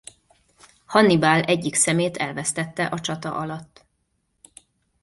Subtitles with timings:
[0.85, 3.85] Hannibál egyik szemét elvesztette a csata alatt.